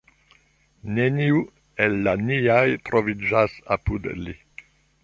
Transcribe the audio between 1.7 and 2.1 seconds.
el